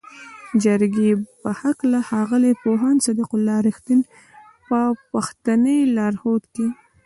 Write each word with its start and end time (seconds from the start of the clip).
جرګې 0.63 1.09
په 1.41 1.49
هکله 1.61 1.99
ښاغلي 2.07 2.53
پوهاند 2.63 3.03
صدیق 3.05 3.31
الله 3.37 3.57
"رښتین" 3.69 4.01
په 4.69 4.79
پښتني 5.11 5.77
لارښود 5.95 6.43
کې 6.53 6.67